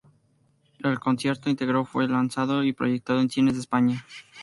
El 0.81 0.99
concierto 0.99 1.51
íntegro 1.51 1.85
fue 1.85 2.07
lanzado 2.07 2.63
y 2.63 2.73
proyectado 2.73 3.21
en 3.21 3.29
cines 3.29 3.53
de 3.53 3.59
España. 3.59 4.03